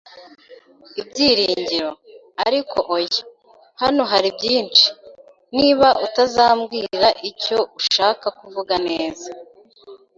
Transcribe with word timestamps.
ibyiringiro! 1.01 1.91
Ariko 2.45 2.77
oya, 2.95 3.19
hano 3.81 4.01
haribyinshi. 4.11 4.87
Niba 5.57 5.87
utazambwira 6.05 7.07
icyo 7.29 7.57
ushaka 7.79 8.25
kuvuga 8.39 8.75
neza, 8.87 9.29